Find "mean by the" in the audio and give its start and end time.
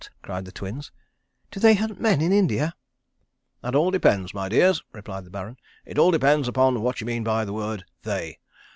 7.05-7.53